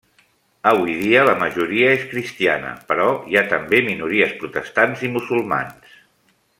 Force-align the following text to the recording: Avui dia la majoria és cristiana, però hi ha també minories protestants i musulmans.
Avui 0.69 0.95
dia 1.01 1.25
la 1.27 1.35
majoria 1.41 1.91
és 1.97 2.07
cristiana, 2.13 2.71
però 2.93 3.07
hi 3.29 3.37
ha 3.37 3.45
també 3.55 3.85
minories 3.91 4.35
protestants 4.43 5.09
i 5.09 5.13
musulmans. 5.19 5.99